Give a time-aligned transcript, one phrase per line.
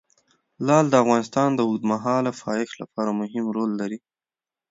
[0.65, 3.99] لعل د افغانستان د اوږدمهاله پایښت لپاره مهم رول لري.